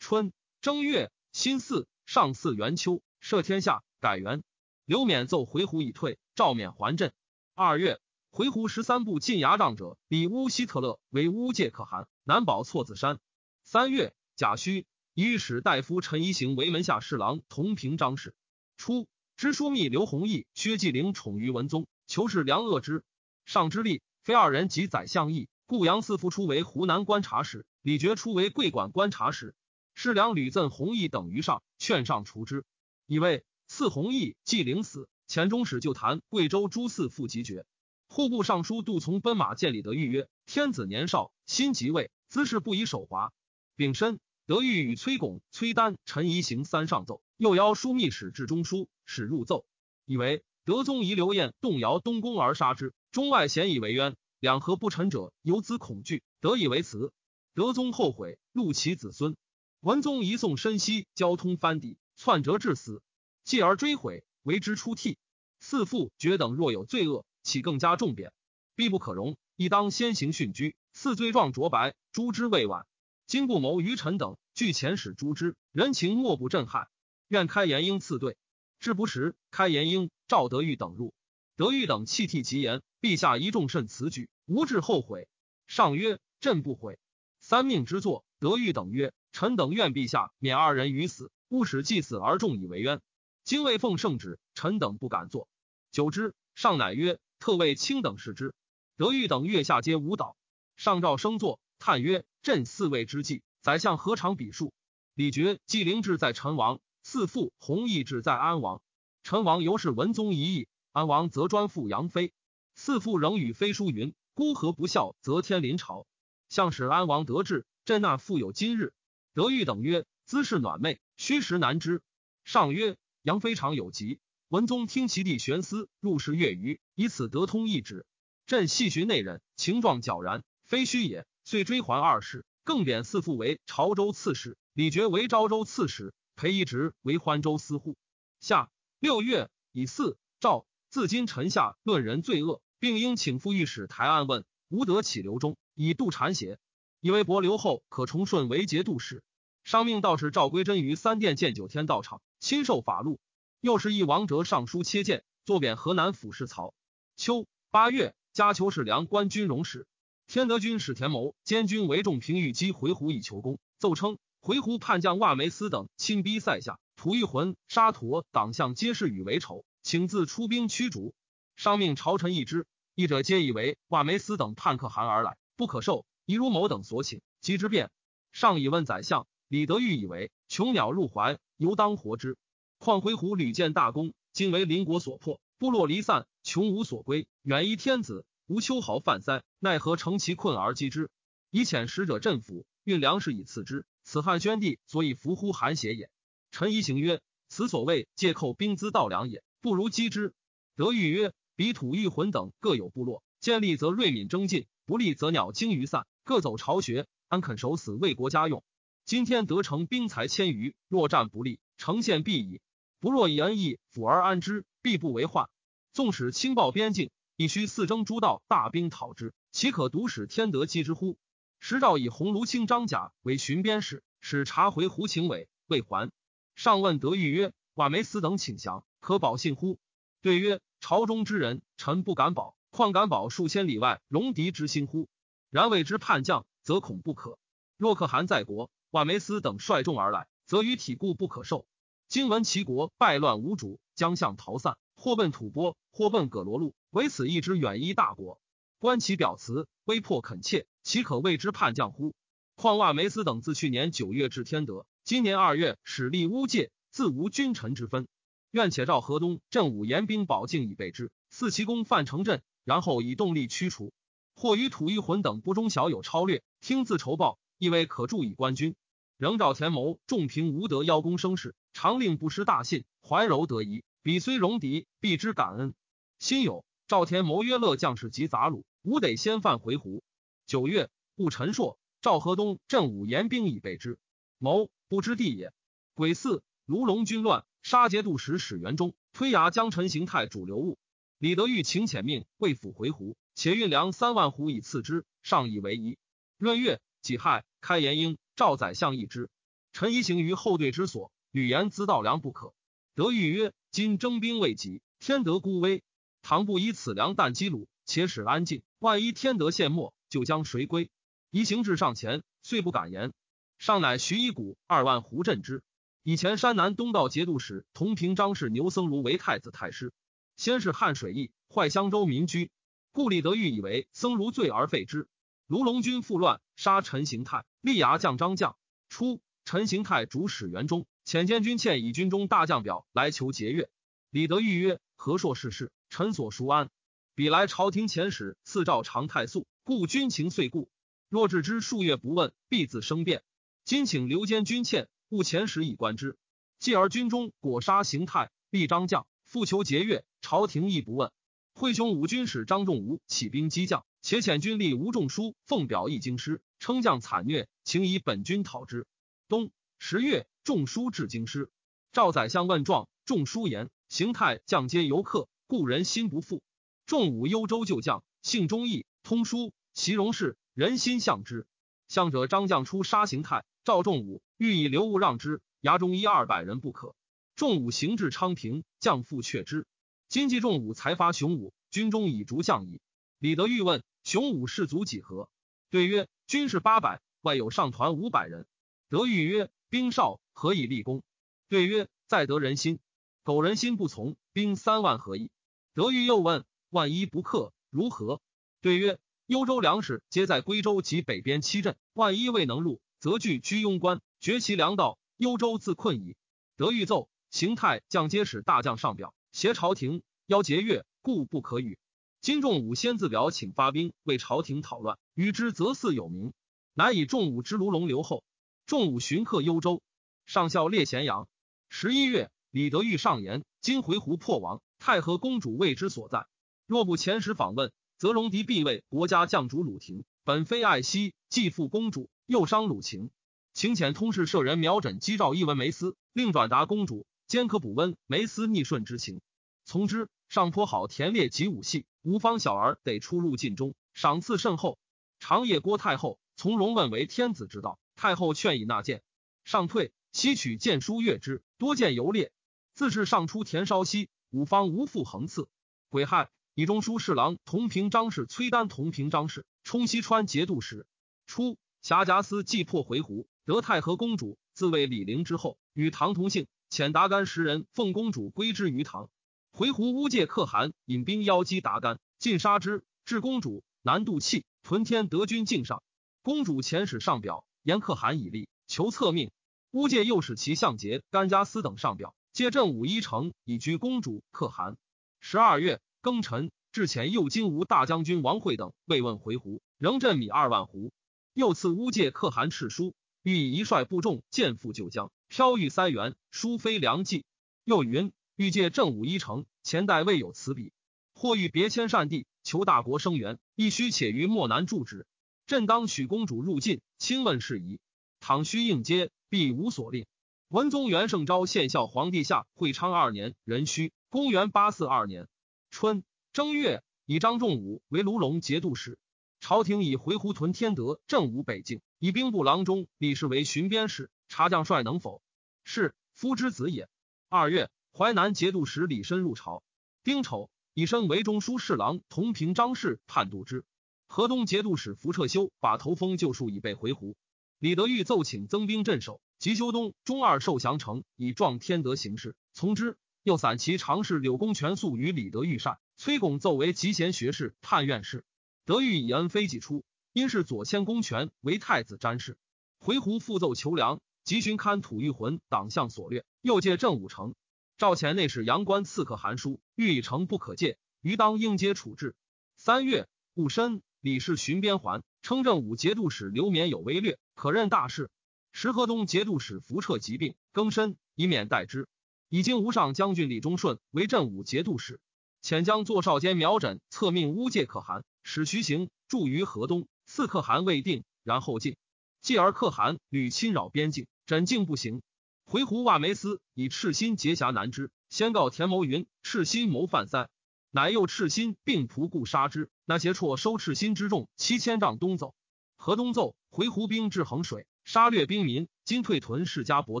[0.06, 4.42] 春正月辛巳，上巳元秋，赦天下，改元。
[4.84, 7.14] 刘勉奏回鹘已退，诏免还镇。
[7.54, 8.02] 二月。
[8.30, 13.18] 回鹘十三部进牙帐者，比乌希特勒为乌介可汗，南保错子山。
[13.62, 18.34] 三月，贾诩以使大夫陈宜行为门下侍郎同平章事。
[18.76, 23.04] 初，知枢密刘弘毅、薛继陵宠于文宗，求是良恶之。
[23.46, 29.54] 上之立，非二人及宰相议，故杨四夫出为湖南观察使，李傕出为桂管观察使。
[29.94, 32.64] 侍良吕赠弘毅等于上，劝上除之，
[33.06, 37.64] 以为赐弘毅继陵死，遣中使就谈贵州诸寺复即爵。
[38.06, 43.32] 户部尚书杜从奔马见李德裕曰：“天子年少，新即位，姿势不宜手滑。”
[43.76, 49.64] 丙申，德裕与崔拱、崔丹、陈宜行三上奏，又邀枢密使至中书，使入奏，
[50.04, 57.12] 以为德宗遗刘晏动摇东宫而杀之，中外咸以为冤，两河不臣者由兹恐惧，得以为辞。
[57.54, 59.36] 德宗后悔，戮其子孙。
[59.84, 63.02] 文宗移送申西，交通藩邸，篡折致死，
[63.44, 65.18] 继而追悔，为之出涕。
[65.60, 67.26] 四父觉等若有罪恶。
[67.42, 68.32] 岂更加重贬？
[68.74, 70.74] 必不可容，亦当先行训居。
[70.94, 72.86] 赐罪状卓白，诛之未晚。
[73.26, 76.88] 今不谋于臣等，据前使诛之，人情莫不震撼。
[77.28, 78.38] 愿开颜英赐对。
[78.80, 81.12] 至不时，开颜英、赵德裕等入。
[81.56, 85.28] 德裕等泣涕其言：“陛下一重甚此举，无至后悔。”
[85.68, 86.98] 上曰：“朕不悔。”
[87.38, 88.24] 三命之作。
[88.38, 93.02] 德裕等曰：“臣等愿陛下免二人于死，勿使祭死而众以为冤。
[93.42, 95.48] 今未奉圣旨，臣等不敢坐。”
[95.90, 98.54] 久之，上乃曰：“特为卿等视之。”
[98.96, 100.36] 德裕等月下皆舞蹈。
[100.76, 104.72] 上诏升座，叹曰：“朕四位之际，宰相何尝比数？”
[105.14, 108.82] 李傕、纪灵志在陈王，四父弘毅志在安王。
[109.24, 112.32] 陈王由是文宗一意，安王则专附杨妃。
[112.76, 116.06] 四父仍与妃书云：“孤何不孝，则天临朝。”
[116.48, 118.92] 相使安王得志，朕那复有今日。
[119.34, 122.02] 德裕等曰：“姿势暖昧，虚实难知。”
[122.44, 128.06] 上曰：“杨非常有疾。”文宗听其弟玄思入室月余，以此得通一旨。
[128.46, 130.44] 朕细寻内人，情状皎然。
[130.62, 137.96] 非虚也，遂追还二世，更贬四父为潮州刺史，李傕为昭州刺史，裴一直为欢州司户。
[138.38, 138.70] 下
[139.00, 146.60] 六月，以四诏自今臣下论人罪恶，并应请赴御史台案问，无得起刘忠以度谗邪，
[147.04, 149.22] 以为伯留后可重顺为节度使。
[149.62, 153.20] 上命道士赵归真于三殿建九天道场，亲授法录。
[153.60, 156.72] 又是一王哲上书切谏，坐贬河南府事曹。
[157.14, 159.86] 秋八月，加求士梁官军容使。
[160.26, 171.12] 天德军使田谋监军为众平豫击回鹘以求功，奏称回鹘叛将瓦梅斯等亲逼塞下，吐一魂、沙陀党项皆是与为仇，请自出兵驱逐。
[171.54, 177.90] 上命朝臣议之，议者皆以为瓦梅斯等叛可汗而来，不可受，宜如某等所请，击之变。
[178.32, 182.38] 上以问宰相李德裕，以为穷鸟入怀，犹当活之。
[182.78, 188.24] 况回鹘屡建大功，今为邻国所破，部落离散，穷无所归，远依天子。
[188.46, 191.10] 无秋毫犯塞，奈何乘其困而击之？
[191.50, 193.86] 以遣使者镇府，运粮食以赐之。
[194.02, 196.10] 此汉宣帝所以服乎韩邪也。
[196.50, 200.34] 臣疑行曰：此所谓借寇兵资盗粮也，不如击之。
[200.76, 208.64] 德裕曰：彼土玉浑等各有部落，建立则锐敏征进，不利则鸟惊于散，各走巢穴，安肯守死为国家用？
[209.04, 212.62] 今天得成兵才千余，若战不利，城陷必矣。
[212.98, 215.50] 不若以恩义抚而安之，必不为患。
[215.92, 217.10] 纵使轻暴边境。
[217.36, 221.18] 亦须四征诸道，大兵讨之，岂可独使天德击之乎？
[221.58, 226.12] 时诏以鸿胪卿张甲为巡边使，使查回胡秦伟未还。
[226.54, 229.80] 上问德裕曰：“瓦梅斯等请降，可保信乎？”
[230.22, 235.08] 对曰：“朝中之人，臣不敢保，况敢保数千里外戎狄之心乎？
[235.54, 237.38] 然谓之叛将，则恐不可。
[237.76, 241.64] 若可汗在国，瓦梅斯等率众而来，则于体固不可受。
[242.08, 248.40] 今闻齐国败乱无主，将相逃散，或奔吐蕃，或奔葛罗路。”唯此一之远依大国，
[248.80, 252.16] 观其表辞，威迫恳切，岂可谓之叛将乎？
[252.56, 258.08] 况瓦梅斯等自去年九月至天德，今年二月始立巫界，自无君臣之分。
[258.50, 263.92] 愿且召河东镇武严兵保境以备之，四其功范城镇，然后以动力驱除。
[264.34, 268.74] 或与吐玉浑等不忠小有超略，听自仇报，亦为可助以官军。
[269.16, 273.84] 仍召田谋众平无德邀功生事，常令不失大信，怀柔得宜。
[274.02, 275.74] 彼虽戎狄，必之感恩。
[276.18, 276.64] 心有。
[276.86, 280.02] 赵田谋约乐将士及杂虏，吾得先犯回鹘。
[280.46, 283.98] 九月，戊陈硕、赵河东镇武严兵以备之。
[284.36, 285.50] 谋不知地也。
[285.94, 290.76] 癸巳，卢龙军乱，杀节度使史元忠，推牙将陈行泰主流物。
[291.16, 295.98] 李德裕请遣命为府回鹘，且运粮三万斛以赐之，上以为宜。
[296.38, 299.28] 闰月己亥，开延英，赵宰相议之。
[299.72, 302.54] 臣宜行于后队之所，吕言资道粮不可。
[302.94, 305.82] 德裕曰：今征兵未及，天德孤危。
[306.22, 310.90] 倘不以此粮弹击虏，且使安静，万一天德陷没，就将谁归？
[311.30, 313.12] 宜行至上前，遂不敢言。
[313.58, 315.62] 上乃徐一谷二万斛镇之。
[316.02, 319.92] 以前山南东道节度使同平张氏牛僧孺为太子太师，
[320.36, 322.50] 先是汉水役，坏襄州民居。
[322.94, 325.08] 故李德裕以为僧孺罪而废之。
[325.48, 328.56] 卢龙军复乱，杀陈行泰，立牙将张将。
[328.88, 333.66] 初，陈行泰主使元忠，遣监军欠以军中大将表来求节钺。
[334.10, 336.70] 李德裕曰：“何硕世事？”臣所熟安，
[337.16, 340.70] 彼来朝廷遣使赐诏常太素，故军情遂固。
[341.08, 343.24] 若置之数月不问，必自生变。
[343.64, 346.16] 今请留监军欠，务遣使以观之。
[346.60, 351.10] 继而军中果杀邢泰，立张将，复求节钺，朝廷亦不问。
[351.56, 358.88] 惠雄武军使张仲武起兵击将，且遣军吏吴仲舒奉表议京师，称将惨虐，请以本军讨之。
[359.28, 361.52] 冬十月，仲书至京师，
[361.92, 365.28] 赵宰相问状，仲舒言：邢泰将皆游客。
[365.46, 366.42] 故人心不复。
[366.86, 371.46] 仲武幽州旧将，姓忠义，通书，其容事，人心向之。
[371.86, 376.96] 向者张将出杀邢泰，赵仲武欲以刘物让之，衙中一二百人不可。
[377.36, 379.68] 仲武行至昌平，将复却之。
[380.08, 382.80] 今继仲武才发雄武，军中已逐将矣。
[383.18, 385.28] 李德裕问雄武士卒几何？
[385.70, 388.46] 对曰：军士八百，外有上团五百人。
[388.88, 391.02] 德裕曰：兵少，何以立功？
[391.48, 392.78] 对曰：在得人心。
[393.22, 395.30] 苟人心不从，兵三万何以？
[395.72, 398.20] 德裕又问：万一不克，如何？
[398.60, 406.16] 对曰：幽州粮食皆在归州及北边七镇，万一未能入，则据居庸关，绝其粮道，幽州自困矣。
[406.56, 407.08] 德裕奏。
[407.30, 411.76] 邢泰将皆使大将上表，挟朝廷邀节钺，故不可与。
[412.20, 416.32] 今仲武先自表，请发兵为朝廷讨乱，与之则似有名。
[416.72, 418.22] 乃以仲武之卢龙留后。
[418.64, 419.82] 仲武巡客幽州，
[420.24, 421.26] 上校列咸阳。
[421.68, 426.28] 十一月，李德裕上言：今回鹘破亡，太和公主谓之所在。
[426.68, 433.10] 若不遣使访问，则戎狄必为国家将主鲁廷，本非爱惜，既负公主，又伤鲁情。
[433.52, 437.04] 请遣通事舍人苗缜击诏一文梅斯，令转达公主。
[437.26, 439.20] 兼可补温梅斯逆顺之情，
[439.64, 440.08] 从之。
[440.30, 444.78] 上颇好田猎及武戏，吴方小儿得出入晋中，赏赐甚厚。
[445.20, 449.04] 长夜郭太后从容问为天子之道，太后劝以纳谏。
[449.44, 452.32] 上退，西取谏书阅之，多见游猎。
[452.74, 455.46] 自是上出田稍息，武方无复横刺。
[455.88, 460.84] 癸亥，以中书侍郎同平章事崔丹同平章事冲西川节度使。
[461.28, 466.48] 初，辖夹司既破回鹘，得太和公主，自谓李陵之后，与唐同姓。
[466.74, 469.08] 遣达干十人奉公主归之于唐，
[469.52, 472.82] 回鹘乌介可汗引兵邀击达干，尽杀之。
[473.04, 475.84] 至公主南渡气，屯天德军境上。
[476.20, 479.30] 公主遣使上表，言可汗已立，求策命。
[479.70, 484.76] 乌介又使其相杰甘加斯等上表，借镇武一城以居公主可汗。
[485.20, 490.90] 十二月庚辰，至遣右金吾大将军王惠等慰问回鹘，仍镇米二万斛。
[491.34, 495.12] 又赐乌介可汗敕书，欲以一率部众见复旧疆。
[495.28, 497.24] 飘玉三元，殊非良计。
[497.64, 500.72] 又云：欲借正武一城，前代未有此笔。
[501.14, 505.06] 或欲别迁善地，求大国生援，亦须且于漠南住址。
[505.46, 507.78] 朕当许公主入晋，亲问事宜。
[508.20, 510.06] 倘须应接，必无所令。
[510.48, 515.28] 文宗元圣昭献孝皇帝下会昌二年壬戌，公元八四二年
[515.70, 518.98] 春正月，以张仲武为卢龙节度使。
[519.40, 524.10] 朝廷以回鹘屯天德正武北境，以兵部郎中李氏为巡边使。
[524.36, 525.22] 查将帅能否？
[525.62, 526.88] 是夫之子也。
[527.28, 529.62] 二月，淮南节度使李申入朝。
[530.02, 533.64] 丁丑，以身为中书侍郎同平章事判度之。
[534.08, 537.14] 河东节度使福彻修把头封旧数以备回鹘。
[537.60, 539.20] 李德裕奏请增兵镇守。
[539.38, 542.98] 及修东中二受降城，以壮天德行事，从之。
[543.22, 545.78] 又散其常侍柳公权素与李德裕善。
[545.96, 548.24] 崔拱奏为集贤学士、判院士。
[548.64, 552.36] 德裕以恩非己出，因是左迁公权为太子詹事。
[552.80, 554.00] 回鹘复奏求粮。
[554.24, 557.34] 急寻勘吐玉魂党项所略，又借镇武城。
[557.76, 562.16] 赵前内史阳关刺客韩书，欲以城不可借，余当应接处置。
[562.56, 568.08] 三月戊申，李氏巡边还，称镇武节度使刘勉有威略，可任大事。
[568.50, 571.86] 石河东节度使福彻疾病，更深，以免代之。
[572.30, 575.00] 已经无上将军李忠顺为镇武节度使，
[575.42, 579.86] 遣将坐少监苗缜策命乌介可汗，使徐行驻于河东。
[580.06, 581.76] 刺可汗未定，然后进，
[582.22, 584.06] 继而可汗屡侵扰边境。
[584.26, 585.02] 枕境不行，
[585.44, 590.30] 回鹘瓦梅斯以赤心结侠难之，先告田谋云：赤心谋犯塞，
[590.70, 592.70] 乃诱赤心并仆故杀之。
[592.86, 595.34] 那邪绰收赤心之众七千丈东走，
[595.76, 600.00] 河东奏回鹘兵至衡水，杀掠兵民，今退屯世家伯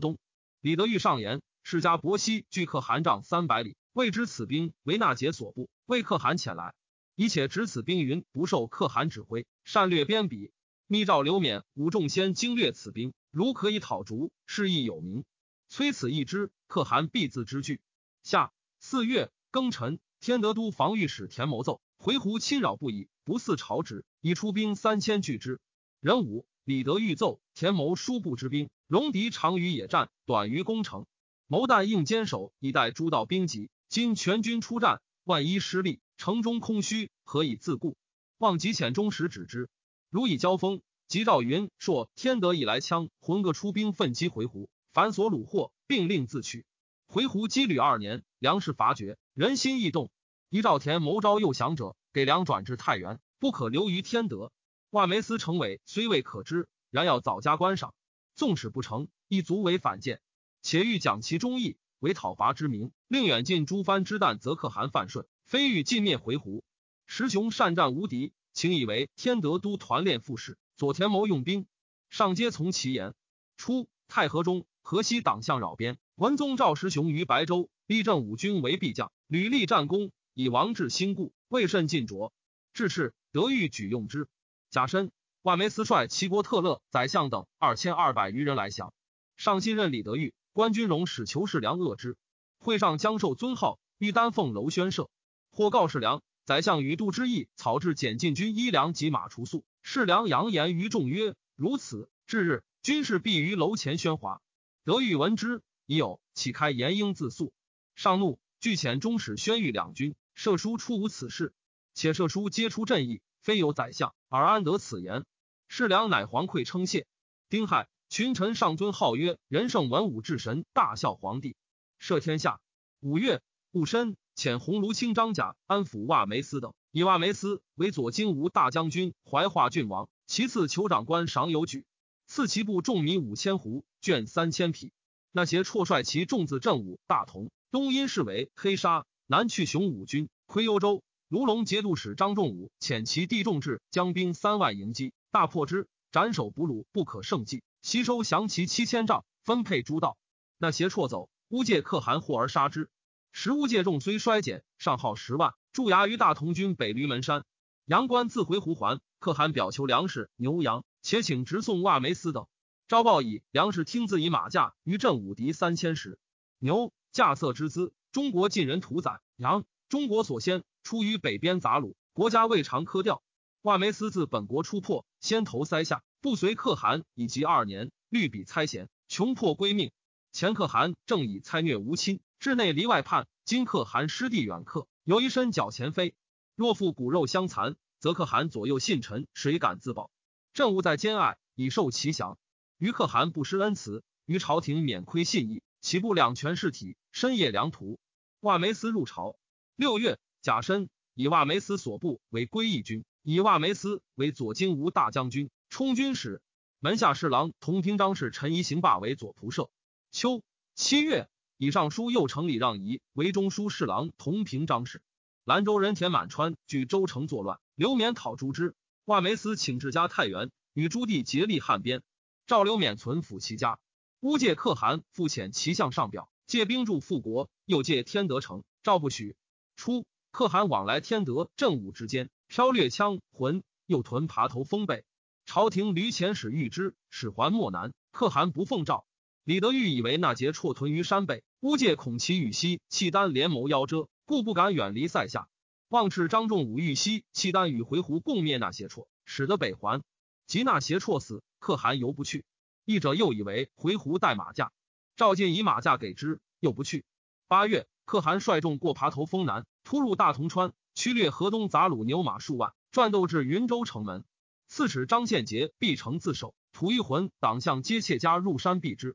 [0.00, 0.16] 东。
[0.62, 6.72] 李德裕上言：世家伯西距可汗帐三百里，未知此兵为那杰所部，为可汗遣来，
[7.14, 10.50] 以且指此兵云不受可汗指挥，擅略边鄙。
[10.86, 13.12] 密诏刘勉、武仲先经略此兵。
[13.34, 15.24] 如可以讨逐，是亦有名。
[15.68, 17.80] 崔此一之，可汗必自知惧。
[18.22, 25.58] 下四月庚辰，天德都防御使田谋奏回鹘侵扰不已，不似朝旨，已出兵三千拒之。
[25.98, 31.04] 壬午，李德裕奏田谋疏布之兵，戎狄长于野战，短于攻城。
[31.48, 33.68] 谋旦应坚守，以待诸道兵急。
[33.88, 37.96] 今全军出战，万一失利，城中空虚，何以自固？
[38.38, 39.68] 望即遣中使止之。
[40.08, 40.82] 如以交锋。
[41.06, 46.64] 吉兆云说：“天德以来，羌浑各出兵奋击回鹘，凡所虏获，并令自取。
[47.06, 50.10] 回鹘积旅二年，粮食乏绝，人心易动。
[50.48, 54.50] 一赵田谋招诱降者，给粮转至太原，不可留于天德。
[54.90, 57.94] 万梅斯成伟虽未可知，然要早加观赏。
[58.34, 60.20] 纵使不成，亦足为反间。
[60.62, 66.62] 且欲讲其忠义，为讨伐之名，令远近诸藩之旦则可汗范顺，非欲尽灭回鹘。
[67.06, 70.56] 石雄善战无敌，请以为天德都团练副使。
[70.76, 71.66] 左田谋用兵，
[72.10, 73.14] 上皆从其言。
[73.56, 82.32] 初，太和中河西党项扰边，文宗赵石雄于白州，逼镇五军为必将，屡立战功，以王志兴故，未甚尽卓。
[82.72, 84.26] 至是，德欲举用之。
[84.68, 88.92] 甲申，万梅司率齐国特勒、宰相等二千二百余人来降。
[89.36, 92.16] 上新任李德裕，官军容使求士良恶之。
[92.58, 95.06] 会上将受尊号，欲丹凤楼宣赦。
[95.52, 99.64] 或告士良，宰相与杜之意草制简进军衣粮及马除粟。
[99.86, 104.40] 士良扬言于众曰：“如此，至日军士必于楼前喧哗。”
[104.82, 107.52] 德裕闻之，已有启开言应自诉。
[107.94, 110.16] 上怒，具遣中使宣谕两军。
[110.34, 111.52] 射书出无此事，
[111.92, 115.26] 且射书皆出朕意，非有宰相，而安得此言？
[115.68, 117.06] 士良乃惶愧称谢。
[117.50, 121.56] 丁亥，群臣上尊号曰仁圣文武至神，大孝皇帝，
[122.00, 122.58] 赦天下。
[123.00, 131.84] 五月，戊申，遣鸿胪卿张甲安抚瓦梅斯等，以瓦梅斯为左金吾大将军、怀化郡王，其次酋长官赏有举，
[132.28, 134.92] 赐其部重米五千斛，绢三千匹。
[135.32, 139.06] 那邪绰率其众自镇武、大同、东阴氏为黑沙。
[139.26, 141.02] 南去雄武军，窥幽州。
[141.26, 147.64] 卢龙节度使张仲武遣其弟仲志将兵三万迎击，大破之，斩首俘虏不可胜计。
[147.82, 150.16] 悉收降其七千丈，分配诸道。
[150.58, 152.88] 那邪绰走，乌界可汗获而杀之。
[153.32, 157.44] 时乌界众虽衰减，尚号十万，驻牙于大同军北驴门山。
[157.84, 162.46] 杨官自回鹘还，可汗表求粮食、牛羊，且请直送瓦梅斯等。
[162.86, 166.16] 昭报以粮食听自以马价于镇武敌三千石，
[166.60, 167.92] 牛价色之资。
[168.12, 173.24] 中国晋人屠宰羊，中国所先出于北边杂虏，国家未尝苛调。
[173.60, 179.90] 万梅斯自本国出破，先头塞下，不随可汗以及二年，律比猜嫌，穷迫归命。
[180.30, 183.26] 前可汗正以猜虐无亲，至内离外叛。
[183.44, 186.14] 今可汗失地远客，有一身脚前飞。
[186.56, 190.10] 若复骨肉相残，则可汗左右信臣，谁敢自保？
[190.54, 192.38] 政务在兼爱，以受其降。
[192.78, 197.98] 于可汗不失恩慈，于朝廷免亏信义，岂不两全事体，深夜良图？
[198.40, 199.36] 瓦梅斯入朝。
[199.76, 206.40] 六月，甲申，以瓦梅斯所部为归义军，以瓦梅斯为左京吴大将军、充军使，
[206.78, 209.68] 门下侍郎同平章事陈仪行霸为左仆射。
[210.12, 210.42] 秋
[210.74, 215.02] 七月，以尚书右丞礼让仪为中书侍郎同平章事。
[215.44, 218.74] 兰州人田满川据州城作乱，刘勉讨诛之。
[219.04, 222.02] 瓦梅斯请至家太原，与朱棣竭力汉边。
[222.46, 223.78] 赵刘勉存抚其家。
[224.20, 226.28] 乌界可汗复遣其相上表。
[226.46, 229.36] 借兵助复国，又借天德城，赵不许。
[229.76, 235.04] 初，可汗往来天德、镇武之间，飘掠枪魂，又屯爬头封备。
[235.46, 237.92] 朝廷驴前使御之，使还莫南。
[238.10, 239.06] 可汗不奉诏。
[239.44, 245.50] 李德裕以为那节辍屯于山北，乌界恐其与西契丹联谋邀遮，故不敢远离塞下。
[245.88, 250.02] 望斥张仲武欲西契丹与回鹘共灭那邪绰，使得北还。
[250.46, 252.46] 及那邪绰死，可汗犹不去。
[252.86, 254.72] 译者又以为回鹘带马驾。
[255.14, 257.04] 赵进以马价给之，又不去。
[257.46, 264.24] 八月，可汗率众过爬头峰南，突入大同川，驱掠河东杂虏牛马数万，转斗至云州城门。
[264.68, 269.14] 刺史张献杰必城自守，吐一魂党项皆窃家入山避之。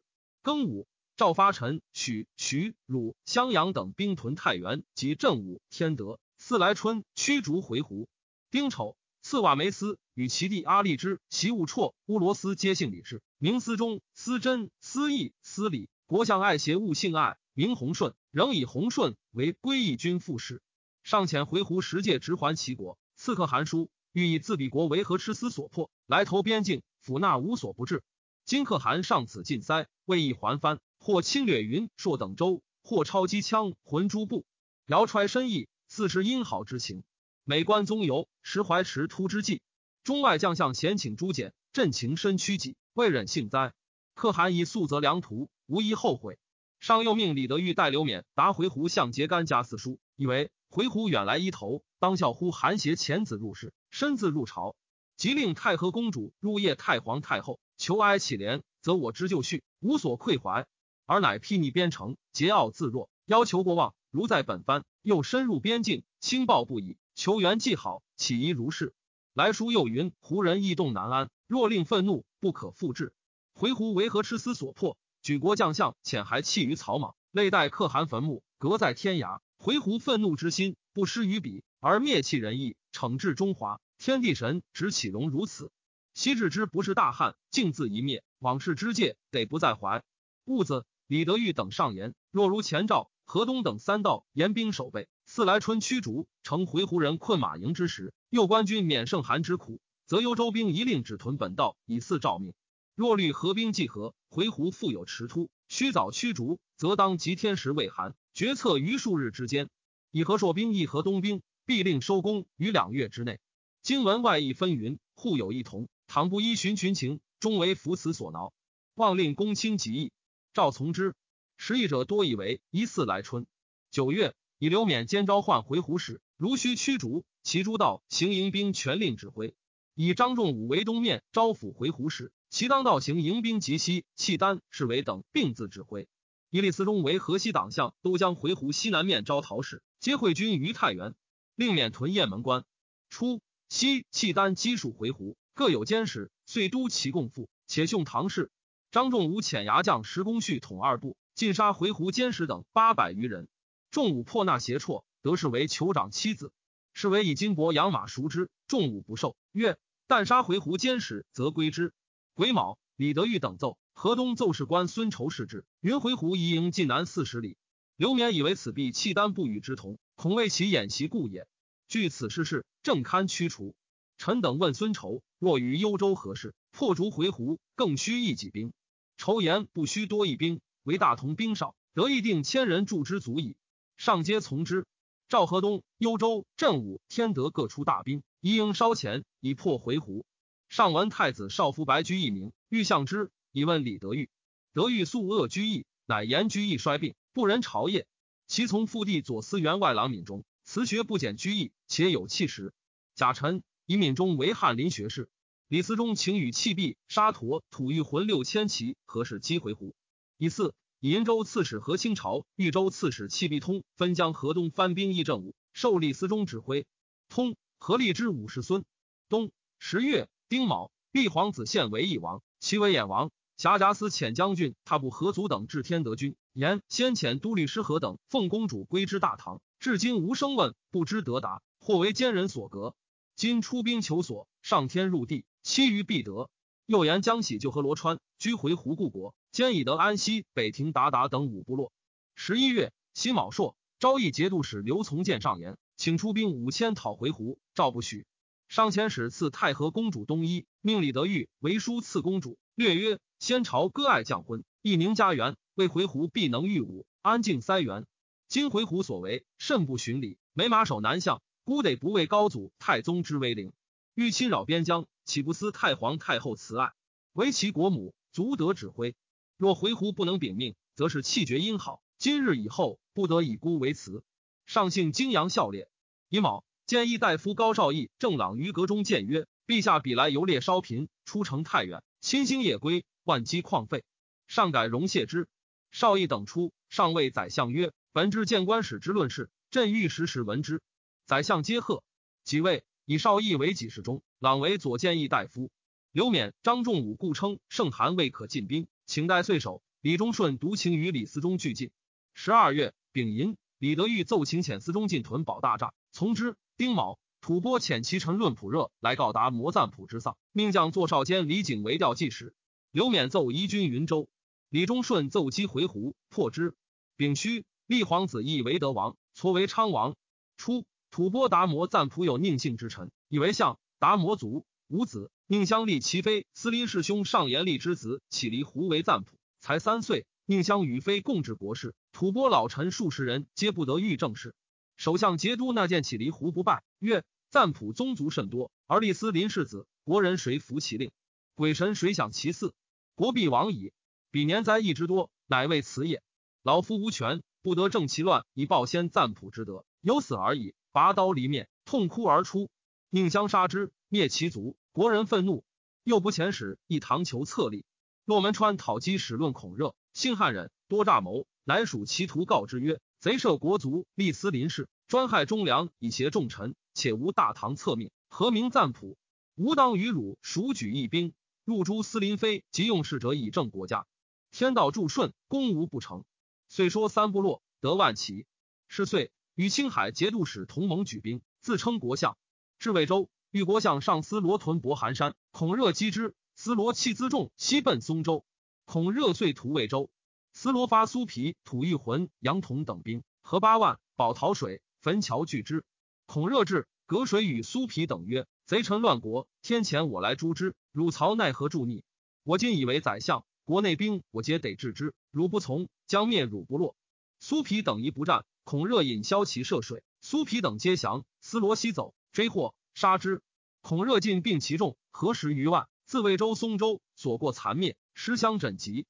[0.49, 6.19] 庚午，赵发臣、许、徐、汝、襄阳等兵屯太原及镇武、天德。
[6.39, 8.07] 四来春，驱逐回鹘。
[8.49, 13.21] 丁丑，赐瓦梅斯与其弟阿力之、齐务绰、乌罗斯皆姓李氏。
[13.37, 20.63] 明思忠、思真、思义、思礼，国相爱邪物性爱，名弘顺，仍以弘顺为归义军副使。
[21.03, 28.01] 尚遣回鹘十界直还齐国，刺客韩书，欲以自比国为何吃思所迫，来投边境，抚纳无所不至。
[28.49, 34.43] 今可汗上此进塞，未易还藩，或侵略云朔等州，或超击羌浑诸部，
[34.87, 37.03] 辽揣深意，自是因好之情。
[37.43, 39.61] 美观宗游，实怀持突之计。
[40.03, 42.75] 中外将相咸请诛简，朕情深屈己。
[42.93, 43.71] 未忍幸哉！
[44.15, 46.39] 可汗以素则良图，无一后悔。
[46.79, 54.75] 上又命李德裕代刘勉答回鹘向秸秆家四书，以为回鹘远来一头，当效乎韩邪遣子入室，身自入朝。
[55.17, 60.67] 即令太和公主入谒太皇太后，求哀乞怜，则我之就绪，无所愧怀。
[61.05, 63.95] 而乃睥睨边城，桀骜自若，要求过望。
[64.11, 68.93] 如在本藩，又深入边境，轻暴不已，求援既好，岂宜如是？
[69.33, 72.25] 来书又云：胡人易动难安，若令愤怒。
[72.41, 73.13] 不可复制。
[73.53, 74.97] 回鹘为何痴思所迫？
[75.21, 79.39] 举国将相遣还弃于草莽，累代可汗坟墓，隔在天涯。
[79.57, 83.79] 回鹘愤怒之心不失于彼，而灭弃仁义，惩治中华。
[83.97, 85.71] 天地神只岂容如此？
[86.13, 88.23] 昔至之不是大汉，竟自一灭。
[88.39, 90.03] 往事之戒，得不在怀。
[90.45, 102.53] 兀子李德裕等上言：若如前赵、河东等三道严兵守备，四来春驱逐，乘回鹘人困马营之时，右官军免胜寒之苦，则幽州兵一令止屯本道，以四诏命。
[102.95, 109.69] 若虑合兵既合，回鹘复有迟突，须早驱逐，则当及天时未寒，决策于数日之间。
[110.11, 113.39] 以和朔兵议和东兵，必令收工于两月之内。
[113.83, 118.51] 今闻外议纷纭，互有异同，倘不依循群情，终为扶此所挠。
[118.95, 120.11] 望令公卿极议，
[120.55, 121.13] 赵从之。
[121.55, 123.45] 时议者多以为一四来春
[123.91, 129.53] 九月，以刘勉兼召唤回鹘使，如需驱逐，其诸道行营兵全令指挥。
[129.93, 136.07] 以张仲武为东面招抚回鹘使，其当道行营兵及西契丹是为等并自指挥。
[136.49, 141.13] 以李嗣忠为河西党项，都将回鹘西南面招讨使，皆会军于太原，
[141.53, 142.65] 令免屯雁门关。
[143.11, 148.49] 初，西契丹基属回鹘，各有监使，遂都其共附，且凶唐氏。
[148.91, 153.49] 张仲武遣牙将石公绪统二部，尽杀回鹘监使等八百余人。
[153.91, 156.53] 仲武破纳邪绰，得是为酋长妻子，
[156.93, 158.49] 是为以金帛养马赎之。
[158.69, 161.91] 仲武不受，曰：“但杀回鹘监使，则归之。”
[162.35, 167.57] 癸卯，李德裕等奏，河东奏事官孙仇视之，云回鹘移营晋南四十里。
[167.97, 171.49] 刘勉以为此必契丹不与之同，恐为其演习故也。
[171.89, 173.75] 据此事事，正堪驱除。
[174.19, 176.53] 臣等问孙仇：若于幽州何事？
[176.71, 178.73] 破竹回鹘，更需一己兵。
[179.17, 183.55] 仇言不须多一兵，唯大同兵少，得一定千人助之足矣。
[183.95, 184.85] 上皆从之。
[185.29, 190.25] 赵河东、幽州、镇武、天德各出大兵，一应稍前，以破回鹘。
[190.67, 194.29] 上闻太子少夫白居易名，欲相之，以问李德裕。
[194.73, 198.05] 德裕素恶居易，乃言居易衰病，不仁朝业。
[198.47, 202.73] 其从父弟左司员外郎闵中，辞学不减居易，且有气时。
[203.15, 205.31] 贾臣以闵中为翰林学士。
[205.67, 209.93] 李嗣忠请与弃璧、沙陀、吐玉魂六千骑，何事击回鹘？
[210.37, 216.85] 以四以银州刺史何清朝、豫州刺史弃璧通分将河东番兵议政务，受李嗣忠指挥。
[217.29, 218.85] 通何立之五世孙。
[219.27, 223.31] 冬十月丁卯，立皇子献为义王，其为衍王。
[223.57, 232.93] 辖甲司遣将军踏部何祖等至天德军，言先遣都律师何等奉公主归之大唐，至今无声问，不知得答，或为奸人所革。
[233.39, 235.45] 今出兵求索，上天入地。
[235.63, 236.49] 其余必得。
[236.85, 241.93] 又言江喜就和罗川，居回鹘故国，兼以得安西、北庭鞑靼等五部落。
[242.35, 248.25] 十一月，辛卯朔，昭义节度使刘从谏上言，请出兵五千讨回鹘，赵不许。
[248.67, 252.57] 上前使赐太和公主东衣，命李德裕为书赐公主。
[252.75, 258.05] 略曰：先朝割爱将婚，一宁家园，为回鹘必能御武，安静塞园。
[258.49, 263.73] 今回鹘所为，甚不循礼，没马首南向，孤得不畏高祖太宗之威灵，
[264.15, 265.05] 欲侵扰边疆。
[265.23, 266.93] 岂不思太皇太后慈爱，
[267.33, 269.15] 为其国母，足得指挥。
[269.55, 272.01] 若回鹘不能禀命，则是气绝音好。
[272.17, 274.23] 今日以后，不得以孤为辞。
[274.65, 275.91] 上幸泾阳孝烈，
[276.27, 284.03] 乙卯，兼议大夫高绍义、正朗于阁中谏曰：陛下彼来游猎稍贫，出城太远，亲星夜归，万机旷废。
[284.47, 285.47] 上改容谢之。
[285.91, 290.81] 绍义等出，上谓宰相曰：本知谏官使之论事，朕欲时时闻之。
[291.29, 292.03] 宰相皆贺。
[292.43, 292.83] 几位。
[293.05, 295.69] 以少义为己事中，朗为左谏议大夫。
[296.11, 299.83] 刘勉、张仲武故称圣韩未可进兵，请代岁首。
[300.01, 301.91] 李忠顺独请与李嗣忠俱进。
[302.33, 306.55] 十二月丙寅，李德裕奏请遣思中进屯保大栅，从之。
[306.77, 312.55] 丁卯，吐蕃遣其臣论普热来告达摩赞普之丧，命将坐少监李景为调计使。
[312.89, 314.29] 刘勉奏移军云州，
[314.69, 316.75] 李忠顺奏击回鹘，破之。
[317.15, 320.15] 丙戌，立皇子义为德王，撮为昌王。
[320.57, 320.85] 初。
[321.11, 323.79] 吐蕃达摩赞普有宁姓之臣，以为相。
[323.99, 330.25] 达摩族无子，宁相立其妃司林氏兄上延立之子起离胡为赞普，才三岁。
[330.45, 334.55] 宁相与妃共治国事，吐蕃老臣数十人皆不得遇政事。
[334.97, 341.11] 首相节都那见起离胡不败，曰：赞普宗族甚多，而立司林氏子，国人谁服其令？
[341.55, 342.71] 鬼神谁享其嗣？
[343.15, 343.91] 国必亡矣。
[344.31, 346.23] 彼年灾异之多，乃为此也。
[346.63, 350.73] 老夫无权，不得正其乱，以报先赞普之德，有此而已。
[350.91, 352.69] 拔刀离面，痛哭而出，
[353.09, 354.75] 宁相杀之，灭其族。
[354.91, 355.63] 国人愤怒，
[356.03, 357.85] 又不遣使一唐求策立。
[358.25, 369.17] 洛门川讨击使论孔热，兴汉人多诈谋，乃属其徒告之曰：贼设国族，立斯林氏，专害忠良，以挟重臣，且无大唐策命，何名赞普？
[369.55, 371.33] 吾当与汝孰举一兵，
[371.65, 374.07] 入诛司林妃及用事者，以正国家。
[374.51, 376.23] 天道助顺，攻无不成。
[376.67, 378.45] 遂说三部落得万骑，
[378.87, 379.31] 是岁。
[379.59, 382.37] 与青海节度使同盟举兵，自称国相。
[382.79, 388.45] 至魏州，遇国相上司罗屯博寒山，孔热击之，司罗弃辎重，西奔松州。
[388.85, 390.09] 孔热遂屠魏州。
[390.53, 395.83] 司罗发苏皮、吐玉浑、杨统等兵，合八万，保洮水，焚桥拒之。
[396.25, 400.73] 孔热至，隔水与苏皮等曰：“贼臣乱国，天谴我来诛之。
[400.93, 402.05] 汝曹奈何助逆？
[402.45, 405.13] 我今以为宰相，国内兵我皆得治之。
[405.31, 406.95] 汝不从，将灭汝不落。”
[407.41, 411.25] 苏皮等一不战，孔热引骁骑涉水，苏皮等皆降。
[411.41, 413.41] 斯罗西走，追获，杀之。
[413.81, 419.07] 孔热尽并其众，何十余万，自魏州松州，所过残灭，尸相枕籍。